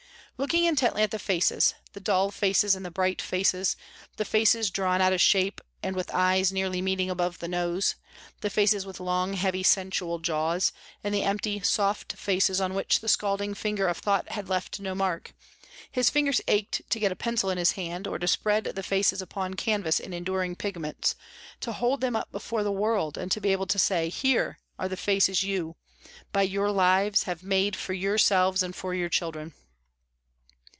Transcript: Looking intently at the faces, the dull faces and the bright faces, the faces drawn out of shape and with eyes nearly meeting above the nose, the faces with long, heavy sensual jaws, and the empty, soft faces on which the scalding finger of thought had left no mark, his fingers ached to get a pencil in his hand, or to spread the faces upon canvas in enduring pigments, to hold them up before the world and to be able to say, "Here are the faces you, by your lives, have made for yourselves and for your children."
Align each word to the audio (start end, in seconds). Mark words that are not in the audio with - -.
Looking 0.37 0.65
intently 0.65 1.03
at 1.03 1.11
the 1.11 1.19
faces, 1.19 1.75
the 1.93 1.99
dull 1.99 2.31
faces 2.31 2.73
and 2.75 2.83
the 2.83 2.89
bright 2.89 3.21
faces, 3.21 3.75
the 4.17 4.25
faces 4.25 4.71
drawn 4.71 4.99
out 4.99 5.13
of 5.13 5.21
shape 5.21 5.61
and 5.83 5.95
with 5.95 6.09
eyes 6.15 6.51
nearly 6.51 6.81
meeting 6.81 7.11
above 7.11 7.37
the 7.37 7.47
nose, 7.47 7.93
the 8.39 8.49
faces 8.49 8.83
with 8.83 8.99
long, 8.99 9.33
heavy 9.33 9.61
sensual 9.61 10.17
jaws, 10.17 10.71
and 11.03 11.13
the 11.13 11.21
empty, 11.21 11.59
soft 11.59 12.13
faces 12.13 12.59
on 12.59 12.73
which 12.73 13.01
the 13.01 13.07
scalding 13.07 13.53
finger 13.53 13.87
of 13.87 13.99
thought 13.99 14.29
had 14.29 14.49
left 14.49 14.79
no 14.79 14.95
mark, 14.95 15.35
his 15.91 16.09
fingers 16.09 16.41
ached 16.47 16.81
to 16.89 16.99
get 16.99 17.11
a 17.11 17.15
pencil 17.15 17.51
in 17.51 17.59
his 17.59 17.73
hand, 17.73 18.07
or 18.07 18.17
to 18.17 18.27
spread 18.27 18.63
the 18.63 18.81
faces 18.81 19.21
upon 19.21 19.53
canvas 19.53 19.99
in 19.99 20.11
enduring 20.11 20.55
pigments, 20.55 21.13
to 21.59 21.71
hold 21.71 22.01
them 22.01 22.15
up 22.15 22.31
before 22.31 22.63
the 22.63 22.71
world 22.71 23.15
and 23.15 23.31
to 23.31 23.39
be 23.39 23.51
able 23.51 23.67
to 23.67 23.77
say, 23.77 24.09
"Here 24.09 24.57
are 24.79 24.89
the 24.89 24.97
faces 24.97 25.43
you, 25.43 25.75
by 26.31 26.41
your 26.41 26.71
lives, 26.71 27.23
have 27.25 27.43
made 27.43 27.75
for 27.75 27.93
yourselves 27.93 28.63
and 28.63 28.75
for 28.75 28.95
your 28.95 29.09
children." 29.09 29.53